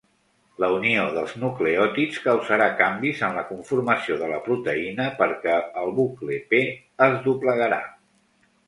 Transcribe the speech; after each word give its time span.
La 0.61 0.67
unió 0.75 1.03
dels 1.17 1.35
nucleòtids 1.43 2.17
causarà 2.23 2.69
canvis 2.81 3.21
en 3.29 3.37
la 3.41 3.45
conformació 3.51 4.19
de 4.23 4.33
la 4.33 4.41
proteïna 4.49 5.07
perquè 5.23 5.63
el 5.85 5.95
bucle 6.03 6.43
P 6.55 6.65
es 7.11 7.19
doblegarà. 7.31 7.83